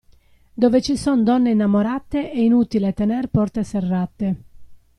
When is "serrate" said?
3.63-4.35